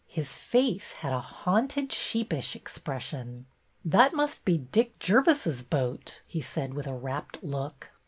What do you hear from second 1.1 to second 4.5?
a haunted, sheepish expression. That must